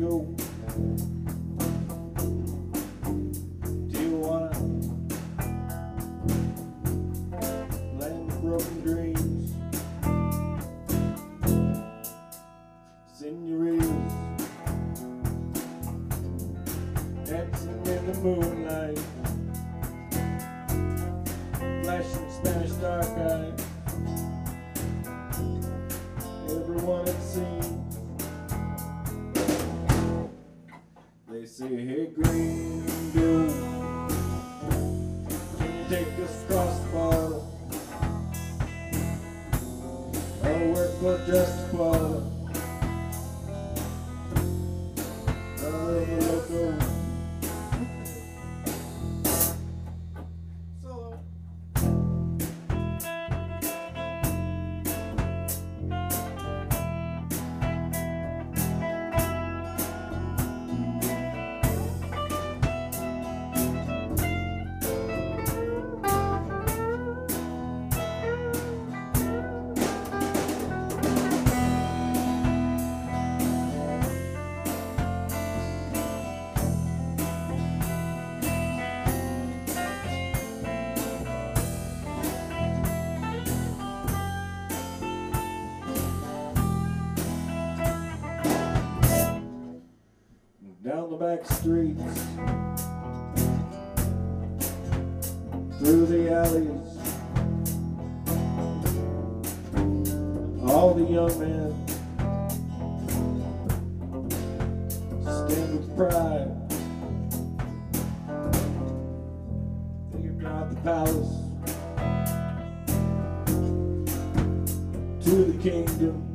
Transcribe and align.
San 0.00 1.19
back 91.20 91.44
streets, 91.44 92.00
through 95.78 96.06
the 96.06 96.32
alleys. 96.32 96.90
All 100.66 100.94
the 100.94 101.04
young 101.04 101.38
men 101.38 101.86
stand 105.20 105.78
with 105.78 105.94
pride. 105.94 106.56
Think 110.12 110.40
about 110.40 110.70
the 110.70 110.76
palace 110.76 111.36
to 115.26 115.34
the 115.52 115.62
kingdom. 115.62 116.29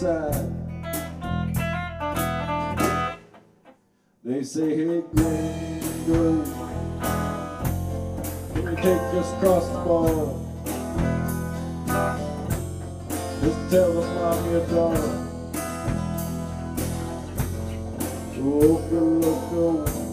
Heritage 0.00 0.52
they 4.24 4.42
say, 4.42 4.76
hey, 4.76 5.02
gringo, 5.14 6.44
can 8.52 8.62
you 8.62 8.76
take 8.76 9.14
us 9.14 9.32
across 9.34 9.68
the 9.68 9.78
border? 9.84 10.32
Just 13.40 13.70
tell 13.70 13.92
them 13.92 14.18
I'm 14.18 14.50
your 14.50 14.66
daughter. 14.66 15.12
Loco, 18.36 19.00
loco. 19.20 20.05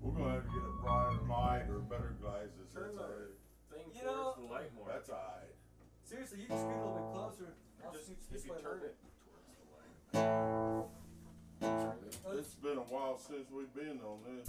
We're 0.00 0.12
gonna 0.12 0.32
have 0.34 0.44
to 0.44 0.48
get 0.50 0.62
a 0.62 0.64
brighter 0.82 1.20
light 1.28 1.66
or 1.70 1.78
better 1.80 2.12
glasses. 2.20 2.68
Turn 2.74 2.82
That's 2.82 2.94
the 2.96 3.02
all 3.02 3.08
right. 3.08 3.34
thing 3.72 3.84
You 3.94 4.00
towards 4.00 4.04
know- 4.04 4.34
the 4.38 4.44
light 4.52 4.70
more. 4.74 4.86
That's 4.88 5.08
all 5.10 5.16
right. 5.16 5.54
Seriously, 6.04 6.38
you 6.40 6.46
can 6.46 6.58
scoot 6.58 6.70
a 6.70 6.72
little 6.76 6.94
bit 6.94 7.04
closer. 7.14 7.54
I'll 7.84 7.92
Just 7.92 8.04
scoot 8.06 8.18
if 8.20 8.28
this 8.30 8.44
you 8.44 8.52
way 8.52 8.58
a 8.58 8.62
turn 8.62 8.80
little 8.80 8.88
it 8.88 8.96
towards 9.24 9.46
the 9.56 9.64
light. 9.72 9.84
Turn. 11.62 11.98
It's 12.38 12.54
been 12.54 12.78
a 12.78 12.84
while 12.92 13.18
since 13.18 13.50
we've 13.50 13.72
been 13.74 14.00
on 14.00 14.18
this. 14.24 14.48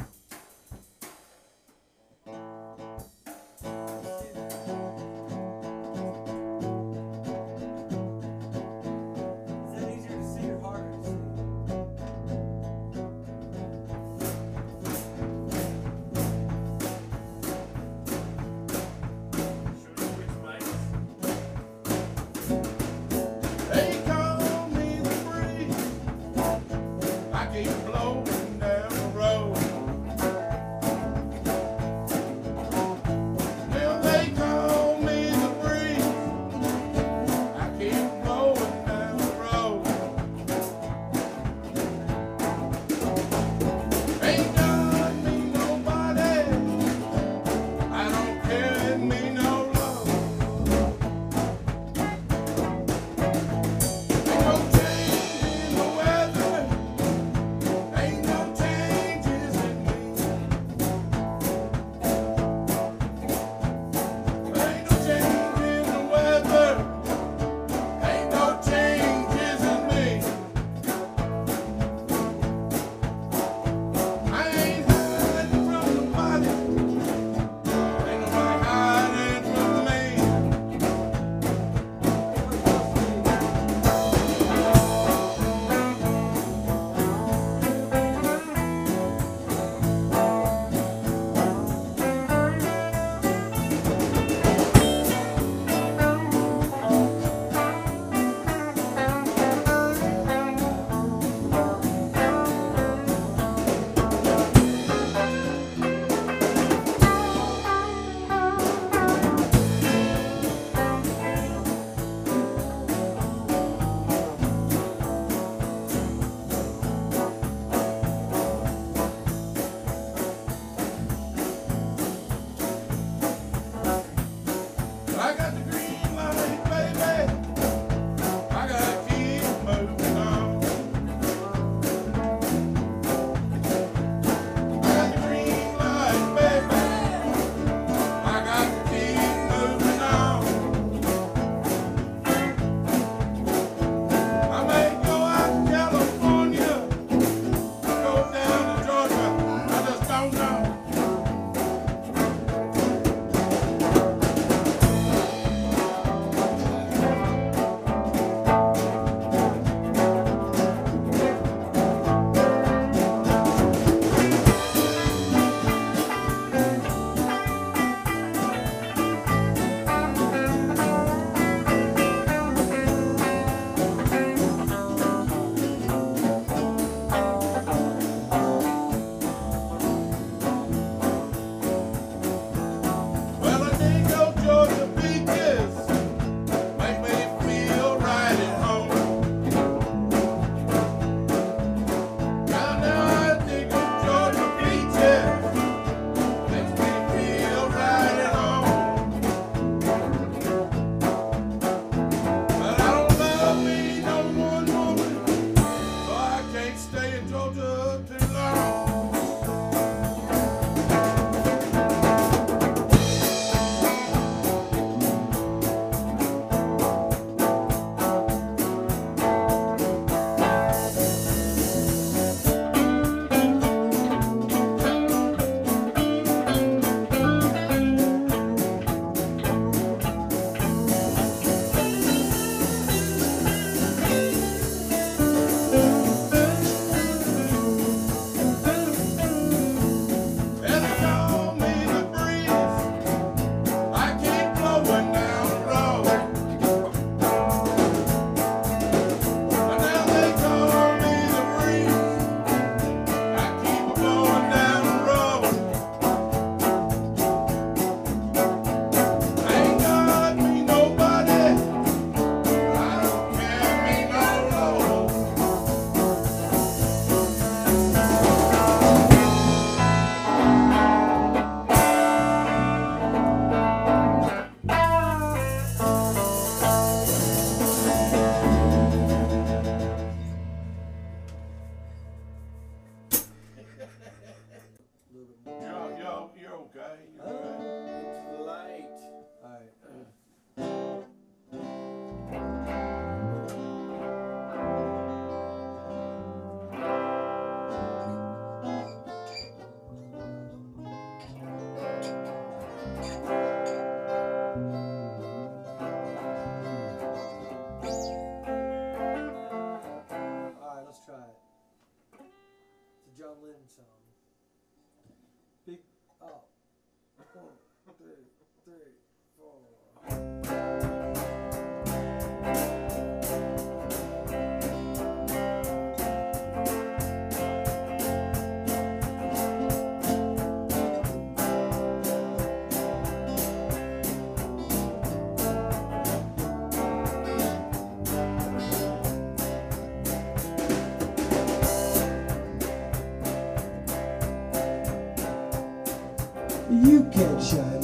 you 346.84 347.04
can't 347.12 347.42
shine. 347.42 347.83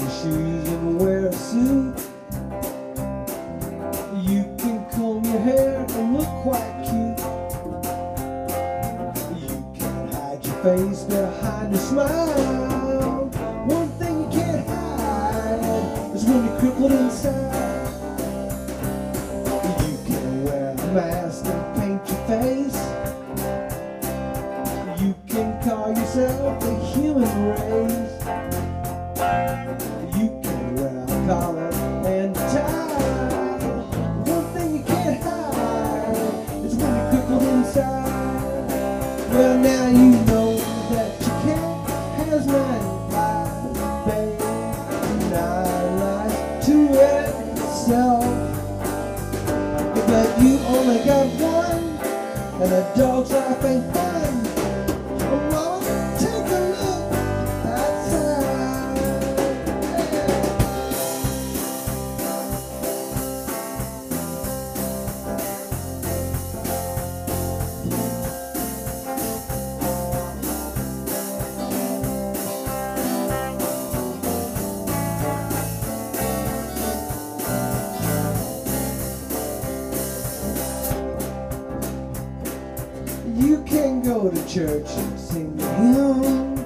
You 83.35 83.63
can 83.63 84.01
go 84.01 84.29
to 84.29 84.47
church 84.47 84.89
and 84.89 85.19
sing 85.19 85.55
the 85.55 85.67
hymn. 85.75 86.57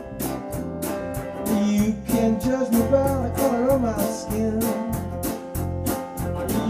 You 1.78 1.96
can 2.08 2.40
judge 2.40 2.72
me 2.72 2.82
by 2.90 3.28
the 3.28 3.34
color 3.36 3.70
of 3.72 3.82
my 3.82 4.06
skin. 4.06 4.62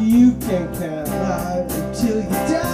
You 0.01 0.31
can 0.47 0.67
count 0.77 1.09
life 1.09 1.71
until 1.71 2.23
you 2.23 2.29
die. 2.29 2.72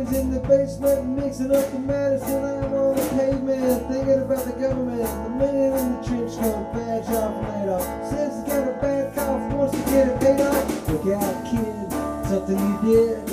In 0.00 0.30
the 0.30 0.40
basement, 0.40 1.08
mixing 1.08 1.54
up 1.54 1.70
the 1.70 1.78
medicine. 1.78 2.42
I'm 2.42 2.72
on 2.72 2.96
the 2.96 3.02
pavement, 3.10 3.86
thinking 3.86 4.22
about 4.22 4.44
the 4.46 4.52
government. 4.52 5.02
The 5.02 5.30
man 5.30 5.72
in 5.78 6.00
the 6.00 6.06
trench 6.08 6.36
coat, 6.36 6.72
badge 6.72 7.08
off, 7.10 7.36
laid 7.44 7.68
off. 7.68 8.10
Says 8.10 8.34
he's 8.34 8.48
got 8.48 8.66
a 8.66 8.72
bad 8.80 9.14
cough, 9.14 9.52
wants 9.52 9.76
to 9.76 9.90
get 9.90 10.08
it 10.08 10.20
paid 10.20 10.40
off. 10.40 10.88
Look 10.88 11.06
out, 11.14 11.44
kid, 11.44 11.92
something 12.28 12.58
you 12.58 12.78
did. 12.82 13.29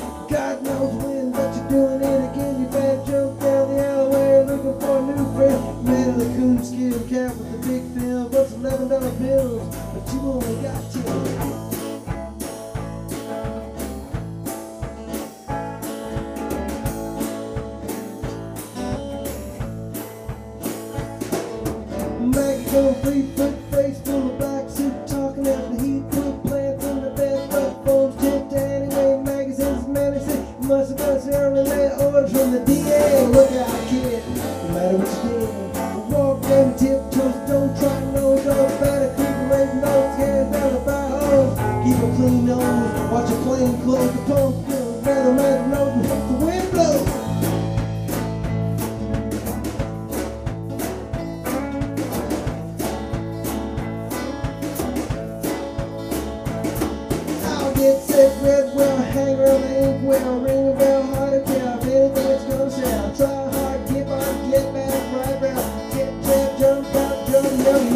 full 22.77 22.89
of 22.89 23.01
free 23.01 23.23
foot 23.35 23.55
face 23.71 23.99
full 24.01 24.39
of 24.39 24.46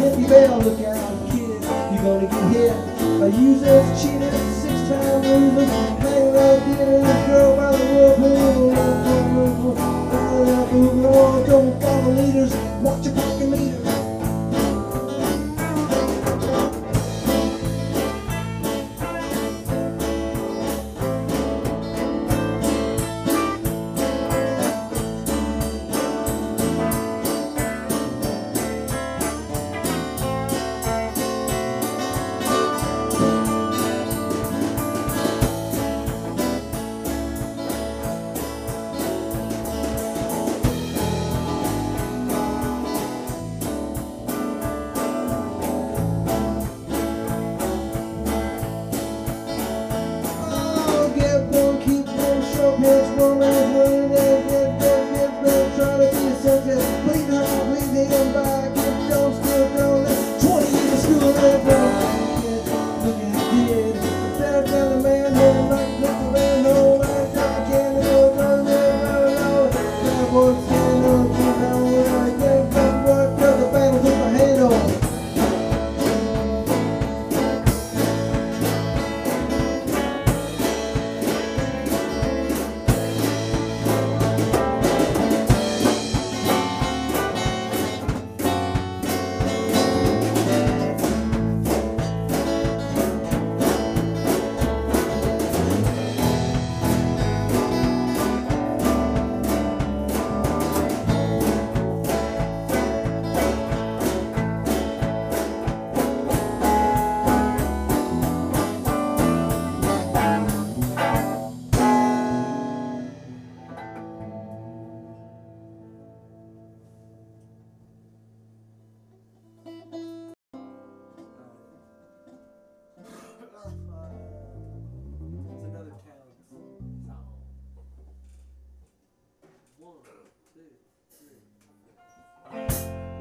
hit, 0.02 0.18
you 0.18 0.26
better 0.26 0.56
look 0.56 0.80
out, 0.80 1.30
kid. 1.30 1.62
You're 1.92 2.02
gonna 2.02 2.26
get 2.26 2.44
hit. 2.50 2.74
A 3.22 3.24
user's 3.30 4.02
cheater, 4.02 4.32
six-time 4.60 5.22
loser, 5.22 5.66
hang 5.66 6.26
right 6.34 6.60
there, 6.76 7.04
and 7.04 7.26
girl 7.26 7.56
by 7.56 7.70
the 7.76 7.84
whirlpool. 7.94 8.42
Don't 11.46 11.80
follow 11.80 12.12
leaders, 12.12 12.54
watch 12.82 13.04
your 13.04 13.14
fucking 13.14 13.50
meters. 13.50 13.81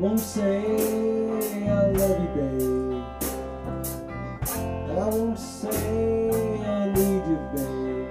Won't 0.02 0.20
say 0.20 1.70
I 1.70 1.92
love 1.92 2.20
you, 2.20 2.30
babe. 2.36 3.04
And 4.90 4.98
I 5.00 5.06
won't 5.10 5.38
say 5.38 6.60
I 6.66 6.90
need 6.92 7.24
you, 7.30 7.38
babe. 7.54 8.10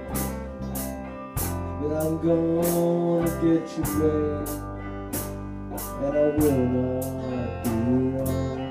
But 1.81 1.91
I'm 2.01 2.15
gonna 2.25 3.27
get 3.43 3.65
you, 3.75 3.83
babe. 3.99 4.49
And 5.99 6.13
I 6.15 6.19
will 6.37 6.63
not 6.75 7.03
do 7.65 7.71
wrong. 8.15 8.61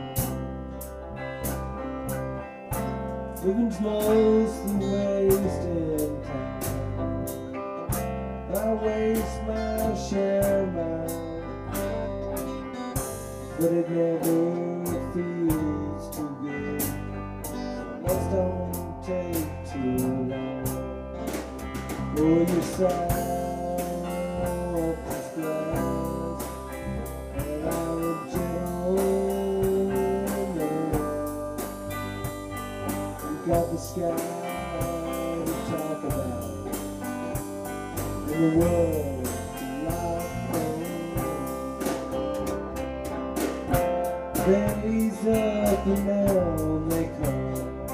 Living's 3.44 3.78
mostly 3.80 5.28
wasting 5.28 6.22
time. 6.24 7.24
I 8.54 8.56
waste 8.82 9.38
my 9.46 9.94
share 10.08 10.62
of 10.62 10.68
mine, 10.72 10.99
but 13.60 13.72
it 13.72 13.90
never 13.90 14.86
feels 15.12 16.16
too 16.16 16.30
good. 16.40 16.82
Let's 18.02 18.26
don't 18.32 19.04
take 19.04 19.50
too 19.70 20.00
long. 20.32 20.64
For 22.16 22.38
your 22.50 22.62
self 22.62 23.12
glass, 25.34 26.42
and 27.36 27.62
I'm 27.68 27.98
a 28.02 28.12
gentleman. 28.32 29.88
We 33.26 33.34
got 33.46 33.64
the 33.70 33.76
sky 33.76 34.16
to 35.44 35.52
talk 35.68 36.00
about, 36.04 36.44
and 38.26 38.30
the 38.30 38.58
world 38.58 38.89
Days 44.46 45.18
up 45.26 45.86
and 45.86 46.06
down 46.06 46.88
they 46.88 47.04
come, 47.20 47.86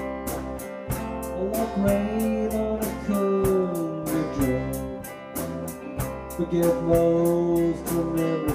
like 1.50 1.76
rain 1.78 2.50
on 2.52 2.78
a 2.80 2.84
country 3.04 4.22
drum. 4.36 5.02
Forget 6.36 6.74
most, 6.84 7.84
remember 7.92 8.45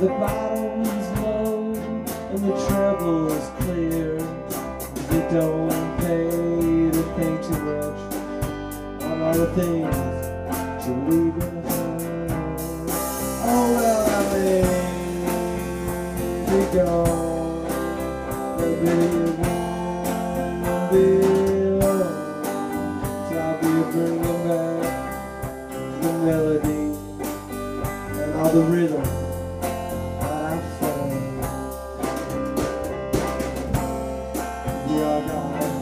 the 0.00 0.47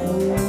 got 0.07 0.46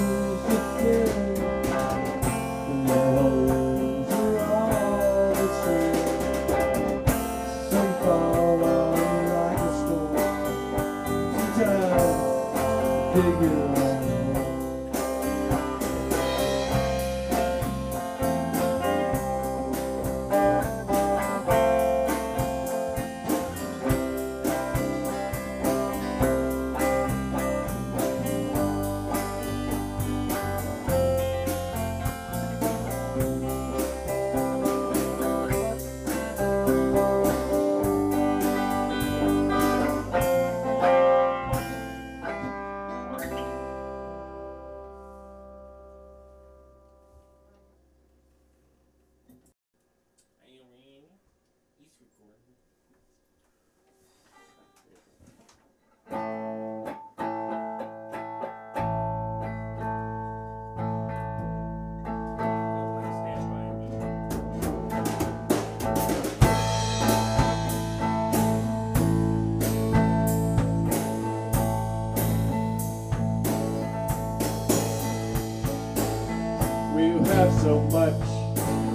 so 77.67 77.81
much, 77.91 78.13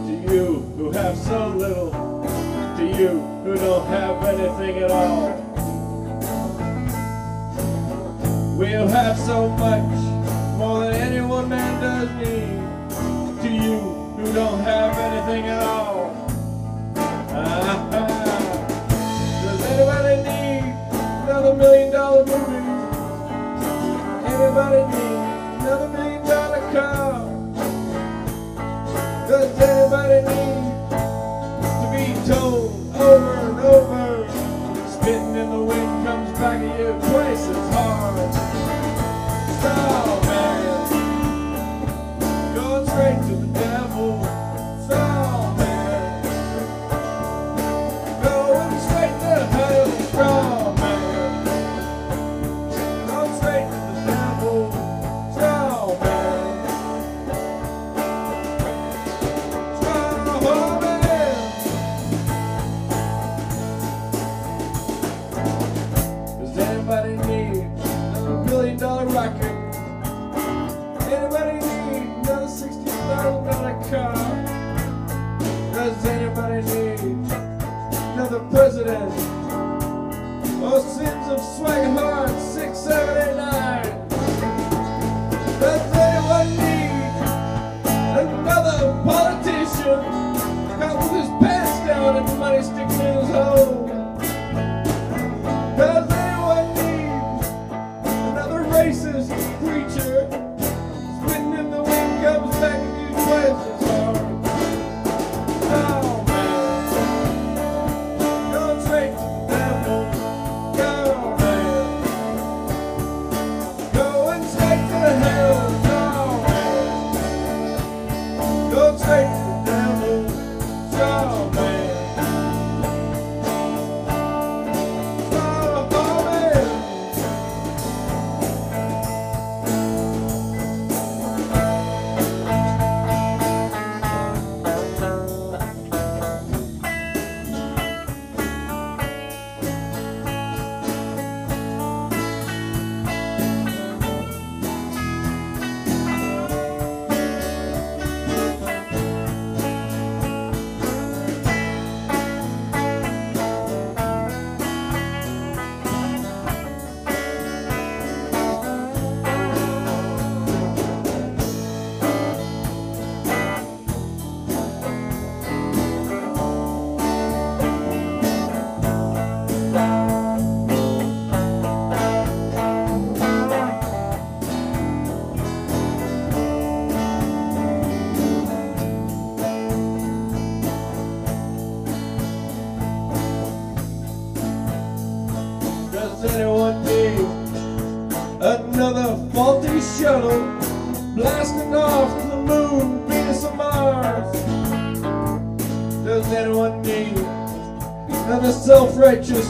to 0.06 0.32
you 0.32 0.60
who 0.78 0.90
have 0.92 1.14
so 1.14 1.48
little, 1.48 1.90
to 2.78 2.86
you 2.86 3.20
who 3.44 3.54
don't 3.54 3.86
have 3.88 4.24
anything 4.24 4.82
at 4.82 4.90
all. 4.90 5.31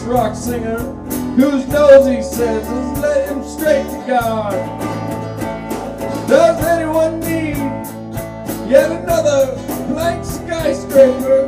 rock 0.03 0.35
singer 0.35 0.79
whose 1.37 1.67
nose 1.69 2.07
he 2.07 2.23
says 2.23 2.67
has 2.67 2.99
led 2.99 3.29
him 3.29 3.43
straight 3.45 3.85
to 3.85 4.05
God. 4.07 4.53
Does 6.29 6.65
anyone 6.65 7.21
need 7.21 7.57
yet 8.71 8.91
another 8.91 9.57
blank 9.89 10.25
skyscraper? 10.25 11.47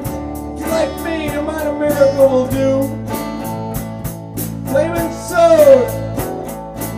Like 0.75 0.95
me, 1.05 1.29
a 1.29 1.43
minor 1.43 1.79
miracle 1.79 2.29
will 2.29 2.49
do. 2.49 2.89
Flaming 4.71 5.13
sword, 5.29 5.87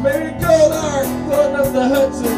maybe 0.02 0.26
a 0.26 0.38
gold 0.40 0.72
arc 0.72 1.06
floating 1.26 1.56
up 1.56 1.72
the 1.72 1.88
Hudson. 1.88 2.35